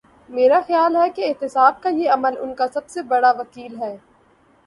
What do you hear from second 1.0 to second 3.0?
کہ احتساب کا یہ عمل ان کا سب